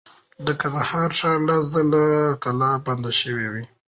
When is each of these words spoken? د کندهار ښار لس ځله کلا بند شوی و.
د 0.45 0.47
کندهار 0.61 1.09
ښار 1.19 1.37
لس 1.47 1.63
ځله 1.73 2.03
کلا 2.43 2.71
بند 2.85 3.05
شوی 3.19 3.47
و. 3.51 3.55